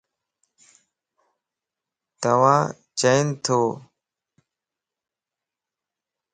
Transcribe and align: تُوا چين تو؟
تُوا 2.21 2.55
چين 2.99 3.27
تو؟ 3.45 3.59